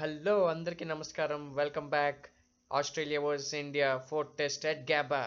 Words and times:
Hello 0.00 0.34
అందరికీ 0.50 0.84
నమస్కారం. 0.90 1.40
Welcome 1.58 1.86
back 1.94 2.20
Australia 2.78 3.20
versus 3.24 3.54
India 3.62 3.88
fourth 4.08 4.36
test 4.40 4.66
at 4.70 4.84
Gabba 4.90 5.20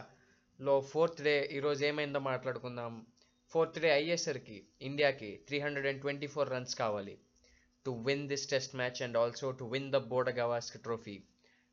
లో 0.60 0.76
fourth 0.92 1.20
day 1.28 1.34
ఈరోజు 1.58 1.82
ఏమైందో 1.88 2.20
మాట్లాడుకుందాం. 2.28 2.94
ఫోర్త్ 3.52 3.80
డే 3.86 3.90
అయ్యేసరికి 3.98 4.58
ఇండియాకి 4.90 5.32
three 5.48 5.60
hundred 5.66 5.90
and 5.92 6.02
twenty 6.06 6.30
four 6.34 6.52
runs 6.56 6.76
కావాలి. 6.84 7.16
To 7.86 7.94
win 8.08 8.26
this 8.32 8.48
test 8.54 8.78
match 8.82 9.02
and 9.08 9.20
also 9.24 9.52
to 9.62 9.68
win 9.76 9.92
the 9.96 10.04
Border 10.14 10.36
Gavaskar 10.42 10.80
trophy 10.88 11.18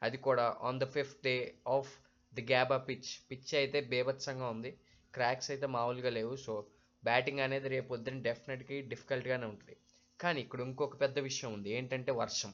అది 0.03 0.21
కూడా 0.29 0.47
on 0.71 0.81
the 0.85 0.93
fifth 0.99 1.25
day 1.31 1.39
of 1.79 1.95
the 2.33 2.45
Gabba 2.53 2.79
pitch 2.91 3.15
pitch 3.31 3.55
అయితే 3.63 3.81
బేభత్సంగా 3.95 4.49
ఉంది. 4.57 4.73
క్రాక్స్ 5.15 5.51
అయితే 5.55 5.69
మామూలుగా 5.77 6.13
లేవు. 6.21 6.37
సో 6.47 6.55
బ్యాటింగ్ 7.03 7.45
అనేది 7.49 7.71
రేపు 7.77 7.91
పొద్దున 7.95 8.19
డెఫినెట్గా 8.31 8.81
డిఫికల్ట్గానే 8.95 9.49
ఉంటుంది. 9.55 9.77
కానీ 10.21 10.41
ఇక్కడ 10.47 10.61
ఇంకొక 10.71 10.97
పెద్ద 11.05 11.19
విషయం 11.31 11.53
ఉంది. 11.59 11.71
ఏంటంటే 11.81 12.15
వర్షం. 12.25 12.53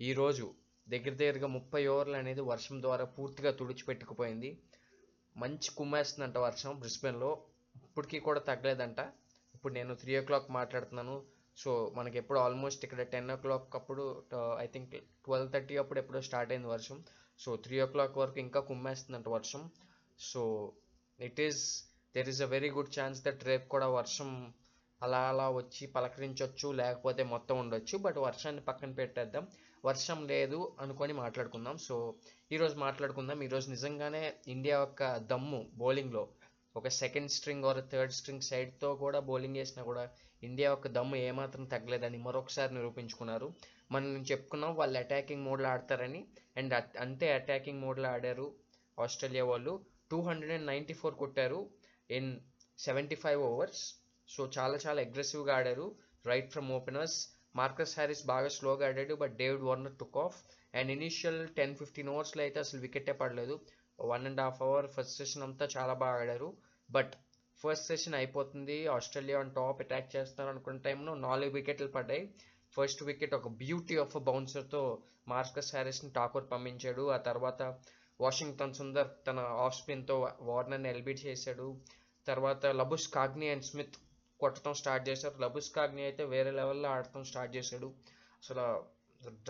ఈరోజు 0.00 0.46
దగ్గర 0.92 1.14
దగ్గరగా 1.20 1.48
ముప్పై 1.54 1.80
ఓవర్లు 1.92 2.16
అనేది 2.18 2.42
వర్షం 2.48 2.76
ద్వారా 2.84 3.04
పూర్తిగా 3.14 3.50
తుడిచిపెట్టుకుపోయింది. 3.58 4.50
మంచి 5.42 5.68
కుమ్మేస్తుందంట 5.78 6.38
వర్షం 6.46 6.72
బ్రిస్బెన్లో. 6.82 7.30
ఇప్పటికీ 7.86 8.18
కూడా 8.26 8.40
తగ్గలేదంట. 8.48 9.00
ఇప్పుడు 9.54 9.72
నేను 9.78 9.94
త్రీ 10.02 10.12
ఓ 10.18 10.22
క్లాక్ 10.28 10.48
మాట్లాడుతున్నాను. 10.58 11.16
సో 11.62 11.70
మనకి 11.98 12.18
ఎప్పుడు 12.22 12.38
ఆల్మోస్ట్ 12.44 12.84
ఇక్కడ 12.86 13.02
టెన్ 13.14 13.32
ఓ 13.34 13.36
క్లాక్ 13.44 13.76
అప్పుడు 13.80 14.04
ఐ 14.64 14.66
థింక్ 14.74 14.92
ట్వెల్వ్ 15.26 15.50
థర్టీ 15.54 15.76
అప్పుడు 15.82 16.00
ఎప్పుడో 16.02 16.20
స్టార్ట్ 16.28 16.52
అయింది 16.54 16.70
వర్షం. 16.74 16.98
సో 17.38 17.56
త్రీ 17.66 17.78
ఓ 17.84 17.86
క్లాక్ 17.94 18.18
వరకు 18.22 18.40
ఇంకా 18.46 18.62
కుమ్మేస్తుందంట 18.70 19.30
వర్షం. 19.38 19.62
So 20.30 20.42
it 21.28 21.40
is 21.46 21.62
there 22.16 22.30
is 22.34 22.42
a 22.46 22.50
very 22.56 22.70
good 22.78 22.92
chance 22.98 23.24
that 23.28 23.44
రేపు 23.50 23.68
కూడా 23.76 23.88
వర్షం 23.98 24.30
అలా 25.00 25.22
అలా 25.30 25.46
వచ్చి 25.60 25.84
పలకరించవచ్చు 25.96 26.68
లేకపోతే 26.82 27.22
మొత్తం 27.32 27.56
ఉండొచ్చు. 27.62 27.96
బట్ 28.08 28.20
వర్షాన్ని 28.28 28.64
పక్కన 28.68 28.92
పెట్టేద్దాం. 29.00 29.46
వర్షం 29.88 30.18
లేదు 30.32 30.58
అనుకొని 30.80 31.12
మాట్లాడుకుందాం. 31.22 31.76
సో 31.86 31.96
ఈరోజు 32.52 32.76
మాట్లాడుకుందాం. 32.84 33.38
ఈరోజు 33.46 33.70
నిజంగానే 33.70 34.22
ఇండియా 34.48 34.76
యొక్క 34.78 35.16
దమ్ము 35.32 35.60
బౌలింగ్లో 35.82 36.22
ఒక 36.76 36.88
second 37.00 37.30
string 37.30 37.64
or 37.64 37.80
third 37.92 38.12
string 38.12 38.46
సైడ్తో 38.48 38.88
కూడా 39.02 39.18
బౌలింగ్ 39.28 39.56
చేసినా 39.56 39.82
కూడా 39.84 40.04
ఇండియా 40.42 40.68
యొక్క 40.70 40.88
దమ్ము 40.96 41.16
ఏమాత్రం 41.16 41.64
తగ్గలేదని 41.64 42.18
మరొకసారి 42.26 42.74
నిరూపించుకున్నారు. 42.74 43.46
మనం 43.92 44.10
చెప్పుకున్నాం 44.30 44.72
వాళ్ళు 44.80 44.98
అటాకింగ్ 44.98 45.46
మోడ్లో 45.48 45.68
ఆడతారని. 45.68 46.20
అండ్ 46.56 46.74
అంతే 47.04 47.28
అటాకింగ్ 47.32 47.82
మోడ్లో 47.84 48.08
ఆడారు 48.08 48.46
ఆస్ట్రేలియా 48.98 49.44
వాళ్ళు. 49.52 49.72
Two 50.10 50.18
hundred 50.28 50.52
and 50.52 50.66
ninety 50.66 50.94
four 50.94 51.14
కొట్టారు 51.14 51.60
in 52.10 52.30
seventy 52.78 53.16
five 53.24 53.40
overs. 53.50 53.84
So 54.28 54.50
చాలా 54.58 54.78
చాలా 54.86 55.00
అగ్రెసివ్గా 55.02 55.54
ఆడారు. 55.56 55.86
Right 56.26 56.52
from 56.52 56.70
openers. 56.78 57.18
Marcus 57.60 57.94
Harris 57.98 58.26
బాగా 58.26 58.48
స్లోగా 58.48 58.86
ఆడాడు 58.88 59.14
but 59.14 59.34
David 59.36 59.62
Warner 59.62 59.96
took 60.00 60.18
off 60.18 60.38
and 60.74 60.90
initial 60.92 61.40
ten 61.48 61.76
fifteen 61.76 62.08
ఓవర్స్లో 62.08 62.42
అయితే 62.42 62.58
అసలు 62.60 62.80
వికెటే 62.80 63.12
పడలేదు. 63.12 63.54
One 64.00 64.26
and 64.26 64.40
half 64.40 64.62
hour 64.62 64.86
first 64.86 65.18
session 65.18 65.42
అంతా 65.42 65.68
చాలా 65.76 65.94
బాగా 65.94 66.20
ఆడారు. 66.20 66.48
బట్ 66.90 67.12
ఫస్ట్ 67.62 67.86
సెషన్ 67.86 68.14
అయిపోతుంది. 68.14 68.86
ఆస్ట్రేలియా 68.86 69.38
ఆన్ 69.38 69.54
టాప్ 69.54 69.80
అటాక్ 69.82 70.16
చేస్తున్నారు 70.16 70.50
అనుకున్న 70.54 70.80
టైంలో 70.80 71.14
నాలుగు 71.14 71.50
వికెట్లు 71.50 71.86
పడ్డాయి. 71.86 72.24
ఫస్ట్ 72.76 73.02
వికెట్ 73.02 73.34
ఒక 73.34 73.48
బ్యూటీ 73.48 73.96
ఆఫ్ 73.96 74.16
బౌన్సర్తో 74.16 74.82
మార్కస్ 75.28 75.74
హ్యారిస్ని 75.74 76.10
టాకూర్ 76.10 76.50
పంపించాడు. 76.50 77.04
ఆ 77.10 77.16
తర్వాత 77.28 77.62
వాషింగ్టన్ 78.20 78.74
సుందర్ 78.74 79.08
తన 79.26 79.38
ఆఫ్ 79.38 79.78
స్పిన్తో 79.78 80.16
వార్నర్ని 80.40 80.88
ఎల్బీ 80.88 81.14
చేశాడు. 81.26 81.68
తర్వాత 82.26 82.66
లబుష్ 82.80 83.08
కాగ్ని 83.08 83.48
అండ్ 83.48 83.64
స్మిత్ 83.64 83.96
కొట్టడం 84.40 84.74
స్టార్ట్ 84.80 85.08
చేశారు. 85.08 85.36
లబుస్ 85.44 85.70
కాగ్ని 85.78 86.02
అయితే 86.08 86.24
వేరే 86.34 86.50
లెవెల్లో 86.50 86.88
ఆడటం 86.88 87.24
స్టార్ట్ 87.30 87.56
చేశాడు. 87.56 87.88
అసలు 88.42 88.64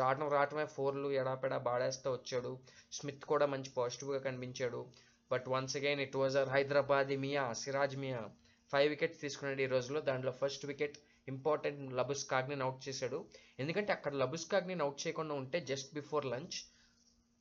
రావడం 0.01 0.29
రావటమే 0.35 0.67
ఫోర్లు 0.77 1.09
ఎడాపెడా 1.21 1.59
బాడేస్తే 1.69 2.09
వచ్చాడు. 2.17 2.53
స్మిత్ 2.99 3.25
కూడా 3.33 3.47
మంచి 3.55 3.71
పాజిటివ్గా 3.79 4.21
కనిపించాడు. 4.29 4.81
But 5.31 5.47
once 5.49 5.77
again 5.79 6.01
it 6.07 6.17
was 6.17 6.37
our 6.43 6.53
Hyderabad 6.57 7.13
Miyan 7.25 7.45
Siraj 7.63 7.97
Miyan. 8.05 8.21
Five 8.73 8.89
wickets 8.93 9.21
తీసుకున్నాడు 9.21 9.61
ఈ 9.61 9.67
రోజులో 9.67 10.01
దాంట్లో 10.01 10.33
first 10.43 10.65
wicket 10.71 10.97
important 11.29 11.93
Labuschagne 12.33 12.57
out 12.67 12.81
చేశాడు. 12.89 13.19
ఎందుకంటే 13.63 13.91
అక్కడ 13.93 14.15
లబుస్ 14.23 14.47
కాగ్ని 14.53 14.75
అవుట్ 14.85 15.01
చేయకుండా 15.07 15.35
ఉంటే 15.35 15.61
జస్ట్ 15.71 15.91
బిఫోర్ 15.95 16.27
లంచ్ 16.35 16.57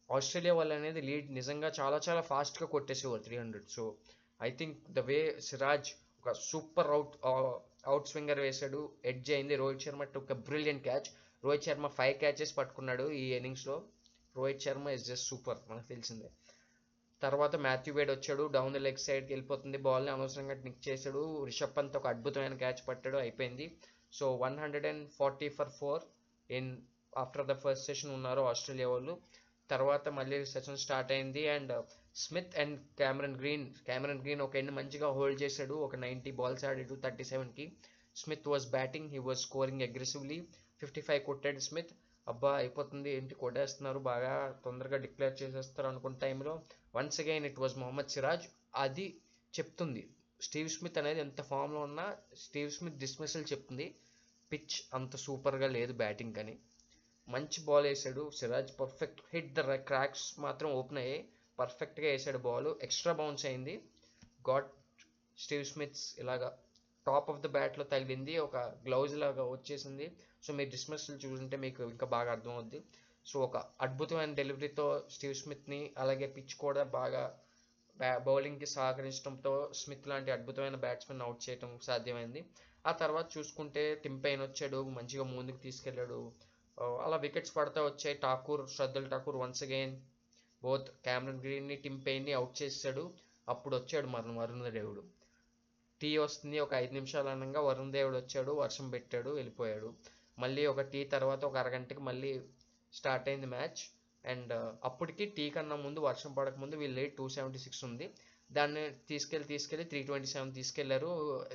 ఆస్ట్రేలియా 0.10 0.54
వాళ్ళు 0.54 0.74
అనేది 0.74 1.02
లీడ్ 1.02 1.30
నిజంగా 1.32 1.70
చాలా 1.80 1.98
చాలా 2.08 2.22
ఫాస్ట్గా 2.22 2.68
కొట్టేసేవారు 2.68 3.24
three 3.28 3.38
hundred. 3.38 3.70
So 3.76 3.84
I 4.42 4.50
think 4.52 4.78
the 4.98 5.00
way 5.00 5.20
Siraj 5.40 5.90
ఒక 6.26 6.32
సూపర్ 6.32 6.88
అవుట్ 6.88 7.16
అవుట్ 7.88 8.08
స్వింగర్ 8.08 8.40
వేశాడు. 8.40 8.80
ఎడ్జ్ 9.06 9.32
అయింది. 9.32 9.56
రోహిత్ 9.56 9.82
శర్మ 9.82 10.06
ఒక 10.18 10.34
brilliant 10.48 10.84
catch 10.84 11.10
Rohit 11.44 11.64
Sharma 11.64 11.88
five 11.88 12.16
catches 12.20 12.58
పట్టుకున్నాడు 12.58 13.12
ఈ 13.12 13.34
ఇన్నింగ్స్లో 13.34 13.76
Rohit 14.36 14.62
Sharma 14.62 14.90
is 14.90 15.06
just 15.06 15.28
super 15.28 15.58
మనకు 15.70 15.88
తెలిసిందే. 15.88 16.30
తర్వాత 17.22 17.56
మాథ్యూ 17.56 17.94
వేడ్ 17.94 18.12
వచ్చాడు. 18.12 18.44
డౌన్ 18.56 18.74
ద 18.74 18.78
లెగ్ 18.78 18.98
సైడ్కి 18.98 19.34
వెళ్ళిపోతుంది. 19.34 19.78
బాల్ని 19.78 20.12
అనవసరంగా 20.12 20.56
నిక్ 20.56 20.82
చేశాడు. 20.88 21.44
రిషబ్ 21.46 21.78
పంత్ 21.78 21.98
ఒక 21.98 22.08
అద్భుతమైన 22.08 22.58
క్యాచ్ 22.64 22.82
పట్టాడు. 22.88 23.18
అయిపోయింది. 23.18 23.78
So 24.14 24.36
one 24.36 24.60
hundred 24.60 24.86
and 24.86 25.10
forty 25.12 25.50
for 25.50 25.70
four 25.70 26.04
in 26.52 26.78
after 27.18 27.48
the 27.48 27.54
first 27.54 27.86
session 27.86 28.14
ఉన్నారు 28.14 28.42
ఆస్ట్రేలియా 28.42 28.90
వాళ్ళు. 28.90 29.16
తర్వాత 29.74 30.08
మళ్ళీ 30.20 30.38
సెషన్ 30.54 30.82
స్టార్ట్ 30.86 31.12
అయింది. 31.16 31.44
And 31.56 31.74
Smith 32.24 32.56
and 32.62 32.76
Cameron 33.02 33.38
Green 33.42 33.66
Cameron 33.88 34.22
Green 34.24 34.42
ఒక 34.46 34.56
ఎండ్ 34.62 34.74
మంచిగా 34.80 35.08
హోల్డ్ 35.18 35.40
చేశాడు. 35.44 35.76
ఒక 35.86 35.96
నైంటీ 36.06 36.32
బాల్స్ 36.40 36.66
ఆడాడు 36.70 36.96
థర్టీ 37.06 37.26
సెవెన్కి 37.32 37.66
Smith 38.16 38.48
was 38.54 38.68
batting 38.78 39.10
he 39.14 39.22
was 39.28 39.42
scoring 39.48 39.86
aggressively 39.88 40.38
fifty 40.82 41.02
five 41.08 41.22
కొట్టాడు 41.30 41.62
స్మిత్ 41.70 41.94
అబ్బా 42.28 42.52
అయిపోతుంది. 42.62 43.10
ఏంటి 43.18 43.34
కొట్టేస్తున్నారు? 43.42 44.00
బాగా 44.12 44.34
తొందరగా 44.66 44.98
డిక్లేర్ 45.06 45.36
చేసేస్తారు 45.42 45.88
అనుకున్న 45.92 46.18
టైంలో 46.26 46.54
once 46.96 47.20
again 47.24 47.46
it 47.50 47.60
was 47.64 47.76
Mohammed 47.84 48.14
Siraj 48.16 48.46
అది 48.86 49.08
చెప్తుంది. 49.54 50.04
స్టీవ్ 50.46 50.70
స్మిత్ 50.70 50.98
అనేది 51.02 51.20
ఎంత 51.26 51.42
ఫామ్లో 51.52 51.82
ఉన్నా 51.90 52.06
స్టీవ్ 52.44 52.72
స్మిత్ 52.78 52.98
డిస్మిసల్ 53.04 53.46
చెప్తుంది. 53.52 53.86
పిచ్ 54.52 54.76
అంత 54.94 55.16
సూపర్గా 55.26 55.68
లేదు 55.68 55.94
బ్యాటింగ్ 55.94 56.34
కానీ. 56.40 56.56
మంచి 57.28 57.60
బాల్ 57.66 57.86
వేసాడు. 57.86 58.30
Siraj 58.30 58.72
perfect 58.80 59.22
hit 59.34 59.54
the 59.54 59.76
cracks 59.76 60.40
మాత్రం 60.40 60.72
ఓపెన్ 60.72 60.98
అయ్యాయి 60.98 61.22
పర్ఫెక్ట్గా 61.60 62.08
వేసాడు 62.08 62.38
బాల్ 62.38 62.76
ఎక్స్ట్రా 62.82 63.14
బౌన్స్ 63.14 63.46
అయింది. 63.46 63.82
గాడ్ 64.50 64.70
స్టీవ్ 65.38 65.66
స్మిత్స్ 65.66 66.16
ఇలాగా 66.20 66.58
టాప్ 67.08 67.30
ఆఫ్ 67.30 67.42
ద 67.42 67.48
బ్యాట్లో 67.48 67.84
తగిలింది. 67.84 68.38
ఒక 68.38 68.58
గ్లౌజ్ 68.58 69.16
లాగా 69.16 69.44
వచ్చేసింది. 69.44 70.18
సో 70.44 70.54
మీరు 70.54 70.70
డిస్మిస్లు 70.70 71.16
చూసుంటే 71.16 71.58
మీకు 71.58 71.84
ఇంకా 71.84 72.08
బాగా 72.08 72.32
అర్థమవుద్ది. 72.32 72.84
సో 73.26 73.40
ఒక 73.40 73.58
అద్భుతమైన 73.82 74.34
డెలివరీతో 74.34 75.04
స్టీవ్ 75.12 75.36
స్మిత్ని 75.36 75.94
అలాగే 75.98 76.28
పిచ్ 76.28 76.56
కూడా 76.56 76.84
బాగా 76.84 77.40
బ్యా 77.98 78.18
బౌలింగ్కి 78.18 78.66
సహకరించడంతో 78.66 79.72
స్మిత్ 79.74 80.08
లాంటి 80.08 80.32
అద్భుతమైన 80.32 80.76
బ్యాట్స్మెన్ 80.76 81.22
అవుట్ 81.22 81.50
చేయడం 81.50 81.80
సాధ్యమైంది. 81.84 82.46
ఆ 82.88 82.92
తర్వాత 82.92 83.38
చూసుకుంటే 83.38 83.96
టింపైన్ 83.96 84.42
వచ్చాడు. 84.42 84.84
మంచిగా 84.98 85.24
ముందుకు 85.24 85.58
తీసుకెళ్ళాడు. 85.58 86.32
అలా 87.06 87.18
వికెట్స్ 87.26 87.56
పడతా 87.58 87.82
వచ్చాయి. 87.86 88.16
Thakur 88.24 88.64
Shardul 88.76 89.10
Thakur 89.12 89.38
once 89.44 89.64
again 89.64 89.94
both 90.62 90.90
Cameron 91.08 91.42
గ్రీన్ని 91.46 91.76
Tim 91.84 92.00
పెయిన్ని 92.08 92.34
అవుట్ 92.40 92.56
చేసాడు 92.62 93.04
అప్పుడు 93.48 93.74
వచ్చాడు 93.78 94.08
మన 94.16 94.36
వరుణ 94.40 94.70
దేవుడు. 94.80 95.02
టీ 96.02 96.12
వస్తుంది 96.18 96.58
ఒక 96.66 96.74
ఐదు 96.84 96.94
నిమిషాలు 96.94 97.30
అనగా 97.34 97.62
వరుణ్ 97.70 97.92
దేవుడు 97.98 98.18
వచ్చాడు 98.22 98.52
వర్షం 98.64 98.88
పెట్టాడు 98.96 99.30
వెళ్ళిపోయాడు. 99.40 99.90
మళ్ళీ 100.40 100.64
ఒక 100.74 100.82
టీ 100.94 101.02
తర్వాత 101.16 101.42
ఒక 101.50 101.58
అరగంటకి 101.64 102.02
మళ్ళీ 102.10 102.32
స్టార్ట్ 102.94 103.28
అయింది 103.30 103.50
మ్యాచ్ 103.56 103.82
అండ్ 104.24 104.52
uh, 104.54 104.70
అప్పటికి 104.88 105.24
టీ 105.38 105.44
కన్నా 105.56 105.76
ముందు 105.86 106.00
వర్షం 106.08 106.32
పడక 106.34 106.56
ముందు 106.64 106.76
వీళ్ళు 106.76 107.04
టూ 107.18 107.26
సెవెంటీ 107.36 107.60
సిక్స్ 107.66 107.84
ఉంది. 107.90 108.06
దాన్ని 108.50 108.84
తీసుకెళ్ళి 109.10 109.48
తీసుకెళ్ళి 109.54 109.86
త్రీ 109.92 110.00
ట్వంటీ 110.04 110.30
సెవెన్ 110.34 110.52
తీసుకెళ్ళారు. 110.54 111.10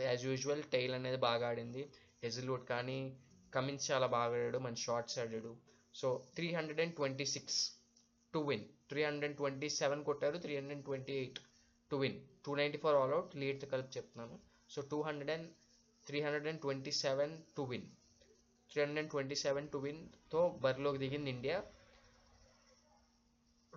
యాజ్ 0.09 0.23
యూజువల్ 0.25 0.63
టైల్ 0.75 0.95
అనేది 0.95 1.19
బాగా 1.29 1.47
ఆడింది. 1.51 1.83
హెజిల్వుడ్ 2.23 2.65
కానీ 2.65 2.99
కమిన్స్ 3.57 3.87
చాలా 3.91 4.07
బాగా 4.15 4.33
ఆడాడు 4.39 4.59
మంచి 4.67 4.83
షార్ట్స్ 4.89 5.17
ఆడాడు. 5.23 5.53
So 6.01 6.09
three 6.37 6.49
hundred 6.57 6.83
and 6.85 6.95
twenty 6.99 7.27
six 7.35 7.61
to 8.35 8.41
win 8.49 8.67
three 8.91 9.01
hundred 9.09 9.35
twenty 9.41 9.69
seven 9.81 10.03
కొట్టారు 10.09 10.37
three 10.45 10.53
hundred 10.59 10.85
twenty 10.89 11.15
eight 11.23 11.41
to 11.91 11.97
win 12.03 12.19
two 12.47 12.53
ninety 12.61 12.79
four 12.85 12.97
all 13.01 13.15
out 13.17 13.33
లీడ్తో 13.41 13.67
కలిపి 13.73 13.93
చెప్తున్నాను. 13.97 14.37
So 14.75 14.81
two 14.93 14.99
hundred 15.09 15.33
and 15.37 15.49
three 16.07 16.19
hundred 16.25 16.49
and 16.51 16.61
twenty 16.65 16.93
seven 17.05 17.35
to 17.57 17.63
win 17.73 17.89
three 18.71 18.81
hundred 18.83 19.03
and 19.03 19.13
twenty 19.15 19.37
seven 19.45 19.69
to 19.75 19.79
విన్తో 19.85 20.41
బరిలోకి 20.65 21.01
దిగింది 21.05 21.31
India. 21.37 21.59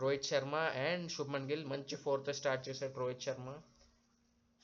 Rohit 0.01 0.27
Sharma 0.31 0.55
and 0.87 1.07
Shubman 1.15 1.47
Gill 1.51 1.65
మంచి 1.71 1.95
fourth 2.03 2.31
start 2.39 2.63
చేశాడు 2.67 2.99
Rohit 3.01 3.25
Sharma. 3.27 3.49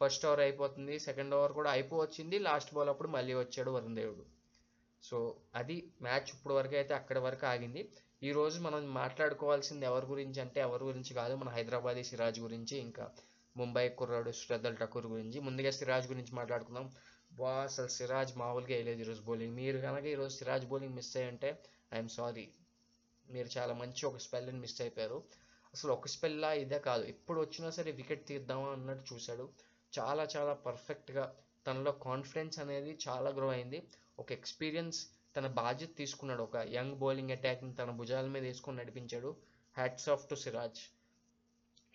first 0.01 0.25
over 0.27 0.41
అయిపోతుంది 0.47 0.95
second 1.07 1.33
over 1.37 1.53
కూడా 1.59 1.69
అయిపోవచ్చింది. 1.77 2.37
Last 2.47 2.73
ball 2.75 2.91
అప్పుడు 2.93 3.09
మళ్ళీ 3.15 3.33
వచ్చాడు 3.39 3.71
వరుణ్ 3.75 3.97
దేవుడు. 4.01 4.23
సో 5.03 5.41
అది 5.55 5.93
మ్యాచ్ 6.01 6.29
ఇప్పుడు 6.33 6.53
వరకు 6.53 6.75
అయితే 6.75 6.93
అక్కడి 6.93 7.19
వరకు 7.19 7.45
ఆగింది. 7.45 7.81
ఈ 8.23 8.31
రోజు 8.31 8.59
మనం 8.59 8.93
మాట్లాడుకోవాల్సింది 8.93 9.85
ఎవరి 9.85 10.05
గురించి 10.05 10.41
అంటే 10.41 10.61
ఎవరి 10.61 10.83
గురించి 10.83 11.13
కాదు 11.13 11.35
మన 11.35 11.49
హైదరాబాదీ 11.49 12.03
సిరాజ్ 12.03 12.39
గురించి 12.39 12.77
ఇంకా 12.77 13.11
ముంబై 13.57 13.89
కుర్రాడు 13.89 14.31
శ్రద్ధల్ 14.31 14.77
ఠాకూర్ 14.77 15.07
గురించి. 15.07 15.39
ముందుగా 15.39 15.71
సిరాజ్ 15.71 16.07
గురించి 16.07 16.35
మాట్లాడుకుందాం. 16.35 16.91
బా 17.31 17.51
అసలు 17.63 17.87
సిరాజ్ 17.87 18.37
మామూలుగా 18.37 18.73
వేయలేదు 18.75 18.99
ఈరోజు 18.99 19.21
బౌలింగ్ 19.21 19.55
మీరు 19.55 19.77
కనుక 19.77 20.05
ఈరోజు 20.05 20.33
సిరాజ్ 20.35 20.65
బౌలింగ్ 20.65 20.95
మిస్ 20.95 21.17
అయ్యి 21.17 21.29
ఉంటే 21.31 21.49
ఐఎమ్ 21.93 22.09
సారీ 22.09 22.49
మీరు 23.29 23.49
చాలా 23.57 23.73
మంచి 23.73 24.05
ఒక 24.05 24.17
స్పెల్ని 24.17 24.59
మిస్ 24.59 24.81
అయిపోయారు. 24.81 25.23
అసలు 25.73 25.91
ఒక 25.91 26.07
స్పెల్లా 26.07 26.53
ఇదే 26.53 26.79
కాదు. 26.79 27.03
ఎప్పుడు 27.03 27.41
వచ్చినా 27.41 27.69
సరే 27.69 27.91
వికెట్ 27.91 28.27
తీద్దామా 28.27 28.69
అన్నట్టు 28.71 29.13
చూశాడు. 29.13 29.49
చాలా 29.99 30.27
చాలా 30.35 30.53
పర్ఫెక్ట్గా 30.53 31.35
తనలో 31.67 31.91
కాన్ఫిడెన్స్ 31.91 32.59
అనేది 32.59 32.97
చాలా 33.07 33.29
గ్రో 33.29 33.47
అయింది. 33.47 33.83
ఒక 34.21 34.29
ఎక్స్పీరియన్స్ 34.31 34.99
తన 35.35 35.47
బాధ్యత 35.61 35.91
తీసుకున్నాడు. 35.97 36.43
ఒక 36.43 36.57
యంగ్ 36.77 36.95
బౌలింగ్ 37.01 37.31
అటాక్ని 37.31 37.73
తన 37.75 37.91
భుజాల 37.99 38.27
మీద 38.35 38.43
వేసుకొని 38.43 38.77
నడిపించాడు. 38.77 39.29
Hats 39.75 40.09
off 40.09 40.25
to 40.29 40.35
Siraj 40.43 40.81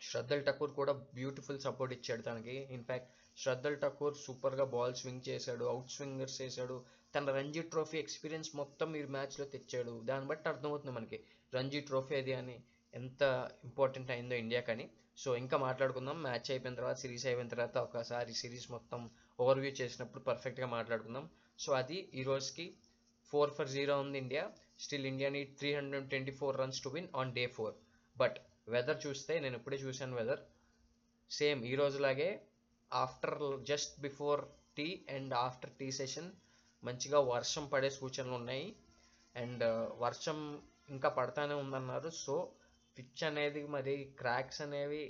Shardul 0.01 0.45
Thakur 0.47 0.73
కూడా 0.73 0.93
బ్యూటిఫుల్ 1.15 1.61
సపోర్ట్ 1.61 1.95
ఇచ్చాడు 1.95 2.23
తనకి. 2.23 2.57
ఇన్ఫ్యాక్ట్ 2.77 3.11
శ్రద్ధల్ 3.43 3.79
ఠాకూర్ 3.81 4.17
సూపర్గా 4.17 4.65
బాల్ 4.75 4.95
స్వింగ్ 4.95 5.29
చేశాడు 5.29 5.65
అవుట్ 5.65 5.91
స్వింగర్స్ 5.91 6.37
చేశాడు 6.43 6.77
తన 7.15 7.33
రంజీ 7.39 7.63
ట్రోఫీ 7.63 7.99
ఎక్స్పీరియన్స్ 7.99 8.51
మొత్తం 8.57 8.89
మీరు 8.93 9.09
మ్యాచ్లో 9.17 9.45
తెచ్చాడు. 9.47 9.95
దాన్ని 10.05 10.27
బట్టి 10.29 10.49
అర్థమవుతుంది 10.49 10.95
మనకి 10.99 11.19
రంజీ 11.55 11.81
ట్రోఫీ 11.81 12.15
అది 12.17 12.35
అని 12.41 12.57
ఎంత 12.95 13.23
ఇంపార్టెంట్ 13.65 14.11
అయిందో 14.11 14.37
ఇండియాకని 14.45 14.87
సో 15.17 15.31
ఇంకా 15.37 15.57
మాట్లాడుకుందాం. 15.59 16.17
మ్యాచ్ 16.23 16.49
అయిపోయిన 16.51 16.75
తర్వాత 16.75 16.97
సిరీస్ 17.05 17.27
అయిపోయిన 17.27 17.51
తర్వాత 17.55 17.77
ఒకసారి 17.79 18.33
సిరీస్ 18.35 18.69
మొత్తం 18.71 19.01
ఓవర్వ్యూ 19.39 19.73
చేసినప్పుడు 19.81 20.23
పర్ఫెక్ట్గా 20.31 20.69
మాట్లాడుకుందాం. 20.77 21.27
సో 21.59 21.71
అది 21.81 21.99
ఈ 22.21 22.25
రోజుకి 22.31 22.67
ఫోర్ 23.31 23.55
ఫర్ 23.57 23.73
జీరో 23.77 23.95
ఉంది 24.05 24.19
ఇండియా 24.25 24.45
స్టిల్ 24.85 25.07
ఇండియా 25.13 25.29
నీ 25.37 25.43
three 25.59 25.71
hundred 25.79 26.09
twenty 26.13 26.35
four 26.41 26.59
runs 26.63 26.83
to 26.85 26.91
win 26.97 27.11
on 27.21 27.35
day 27.39 27.45
four 27.57 27.75
but 28.17 28.39
weather 28.75 29.01
చూస్తే 29.07 29.33
నేను 29.45 29.57
ఇప్పుడే 29.61 29.79
చూశాను 29.85 30.17
వెదర్ 30.21 30.43
సేమ్ 31.31 31.61
ఈ 31.73 31.75
రోజులాగే 31.83 32.31
after 32.93 33.39
just 33.71 33.95
before 34.07 34.43
tea 34.79 34.89
and 35.17 35.33
after 35.47 35.75
tea 35.81 35.89
session 35.99 36.31
మంచిగా 36.83 37.19
వర్షం 37.35 37.65
పడే 37.73 37.91
సూచనలు 37.99 38.35
ఉన్నాయి. 38.41 38.67
అండ్ 39.35 39.63
uh, 39.71 39.87
వర్షం 40.05 40.39
ఇంకా 40.95 41.09
పడతానే 41.19 41.55
ఉందన్నారు. 41.65 42.11
సో 42.25 42.35
పిచ్ 42.97 43.23
అనేది 43.29 43.63
మరి 43.75 43.95
క్రాక్స్ 44.21 44.61
అనేవి 44.65 45.05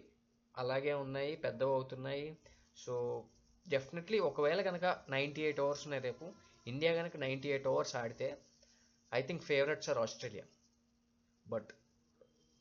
అలాగే 0.55 0.93
ఉన్నాయి 1.05 1.33
పెద్దవి 1.45 1.73
అవుతున్నాయి 1.79 2.27
సో 2.85 2.95
డెఫినెట్లీ 3.67 4.19
ఒకవేళ 4.21 4.61
కనుక 4.63 4.87
నైంటీ 5.11 5.43
ఎయిట్ 5.43 5.61
అవర్స్ 5.61 5.85
ఉన్నాయి 5.85 6.03
రేపు 6.03 6.27
ఇండియా 6.67 6.93
కనుక 6.95 7.17
నైంటీ 7.17 7.49
ఎయిట్ 7.49 7.67
అవర్స్ 7.67 7.97
ఆడితే 7.97 8.29
I 9.13 9.23
think 9.23 9.43
favourites 9.43 9.91
are 9.91 9.99
Australia 9.99 10.45
but 11.47 11.71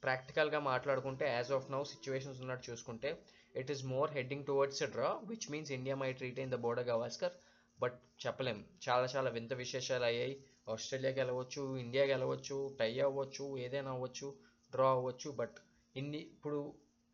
ప్రాక్టికల్గా 0.03 0.59
మాట్లాడుకుంటే 0.71 1.25
యాజ్ 1.29 1.51
ఆఫ్ 1.51 1.71
నౌ 1.71 1.81
సిచ్యువేషన్స్ 1.83 2.41
ఉన్నట్టు 2.41 2.71
చూసుకుంటే 2.71 3.09
it 3.55 3.71
is 3.71 3.83
more 3.85 4.11
heading 4.11 4.45
towards 4.45 4.83
a 4.83 4.87
draw 4.87 5.09
which 5.23 5.47
means 5.51 5.71
India 5.71 5.95
might 5.95 6.09
treat 6.13 6.39
in 6.39 6.51
the 6.51 6.59
Border 6.65 6.87
Gavaskar 6.87 7.35
but 7.79 7.95
చెప్పలేం. 8.25 8.59
చాలా 8.85 9.07
చాలా 9.15 9.29
వింత 9.29 9.53
విశేషాలు 9.53 10.05
అయ్యాయి. 10.05 10.35
ఆస్ట్రేలియా 10.69 11.11
గెలవచ్చు 11.11 11.77
ఇండియా 11.77 12.03
గెలవచ్చు 12.03 12.57
టై 12.79 12.99
అవ్వచ్చు 12.99 13.45
ఏదైనా 13.57 13.91
అవ్వచ్చు 13.91 14.27
డ్రా 14.73 14.89
అవ్వచ్చు. 14.89 15.29
బట్ 15.31 15.57
ఇన్ని 15.95 16.21
ఇప్పుడు 16.35 16.59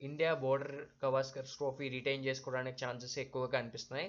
India 0.07 0.31
Border 0.43 0.75
Gavaskar 1.03 1.47
trophy 1.53 1.85
retain 1.95 2.25
చేసుకోవడానికి 2.27 2.77
ఛాన్సెస్ 2.83 3.15
ఎక్కువగా 3.23 3.57
అనిపిస్తున్నాయి. 3.61 4.07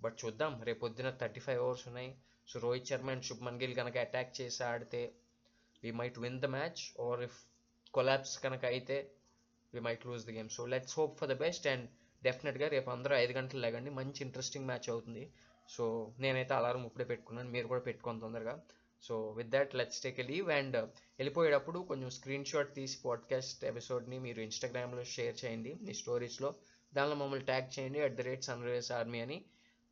బట్ 0.00 0.16
చూద్దాం 0.22 0.52
రేపు 0.68 0.80
పొద్దున 0.84 1.10
థర్టీ 1.22 1.40
ఫైవ్ 1.46 1.60
అవర్స్ 1.66 1.84
ఉన్నాయి. 1.90 2.10
సో 2.48 2.60
రోహిత్ 2.64 2.90
శర్మ 2.90 3.08
అండ్ 3.14 3.26
శుభ్మన్ 3.28 3.60
గిల్ 3.62 3.74
కనుక 3.80 3.96
అటాక్ 4.06 4.32
చేసి 4.38 4.60
ఆడితే 4.70 5.00
we 5.82 5.90
might 6.00 6.18
win 6.24 6.38
the 6.44 6.48
match 6.56 6.82
or 7.06 7.22
if 7.28 7.38
collapse 7.94 8.34
కనుక 8.44 8.64
అయితే 8.74 8.96
we 9.72 9.80
might 9.86 10.04
lose 10.08 10.26
the 10.28 10.34
game 10.38 10.50
so 10.56 10.64
let's 10.74 10.96
hope 10.98 11.14
for 11.20 11.30
the 11.32 11.36
best 11.44 11.68
and 11.72 11.86
డెఫినెట్గా 12.22 12.66
రేపు 12.76 12.88
అందరూ 12.96 13.14
ఐదు 13.22 13.32
గంటలు 13.38 13.60
లేగండి 13.66 13.90
మంచి 14.00 14.20
ఇంట్రెస్టింగ్ 14.26 14.68
మ్యాచ్ 14.70 14.88
అవుతుంది. 14.94 15.24
సో 15.68 15.84
నేనైతే 16.22 16.54
అలారం 16.58 16.84
ఇప్పుడే 16.88 17.06
పెట్టుకున్నాను. 17.12 17.50
మీరు 17.56 17.66
కూడా 17.72 17.82
పెట్టుకోండి 17.88 18.22
తొందరగా. 18.26 18.54
So 19.02 19.30
with 19.30 19.48
that 19.48 19.74
let's 19.74 20.00
take 20.00 20.20
a 20.20 20.22
leave 20.22 20.50
and 20.50 20.76
వెళ్ళిపోయేటప్పుడు 20.76 21.78
కొంచెం 21.80 22.10
స్క్రీన్ 22.10 22.44
షాట్ 22.44 22.74
తీసి 22.74 22.98
పాడ్కాస్ట్ 23.04 23.64
ఎపిసోడ్ని 23.64 24.18
మీరు 24.18 24.40
ఇన్స్టాగ్రామ్లో 24.40 25.04
షేర్ 25.04 25.44
చేయండి 25.44 25.74
మీ 25.82 25.94
స్టోరీస్లో 25.94 26.54
దానిలో 26.94 27.16
మమ్మల్ని 27.16 27.44
ట్యాగ్ 27.44 27.80
చేయండి 27.80 28.00
at 28.00 28.14
the 28.14 28.20
rate 28.20 28.44
Sunrisers 28.64 28.92
Army 28.92 29.20
అని. 29.20 29.44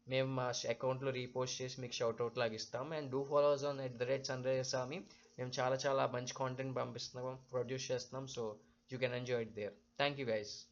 మేము 0.08 0.34
మా 0.34 0.52
అకౌంట్లో 0.68 1.10
రీపోస్ట్ 1.10 1.62
చేసి 1.62 1.80
మీకు 1.80 1.92
షౌట్అవుట్ 1.92 2.38
లాగా 2.38 2.54
ఇస్తాం. 2.54 2.92
And 2.92 3.10
do 3.10 3.24
follow us 3.24 3.64
on 3.64 3.80
at 3.80 3.96
the 3.96 4.02
rate 4.02 4.26
Sunrisers 4.44 4.74
Army 4.74 4.96
మేము 5.38 5.52
చాలా 5.60 5.76
చాలా 5.76 6.06
మంచి 6.06 6.34
కాంటెంట్ 6.34 6.76
పంపిస్తున్నాం 6.76 7.38
ప్రొడ్యూస్ 7.52 7.90
చేస్తున్నాం. 7.90 8.26
So 8.26 8.56
you 8.92 8.98
can 8.98 9.14
enjoy 9.14 9.40
it 9.40 9.54
there 9.54 9.72
thank 9.72 10.20
you 10.20 10.26
guys 10.26 10.64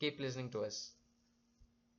keep 0.00 0.20
listening 0.20 0.50
to 0.50 0.58
us 0.58 0.90